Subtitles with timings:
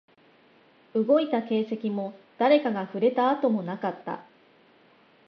[0.95, 4.25] 動いた形跡も、誰かが触れた跡もなかった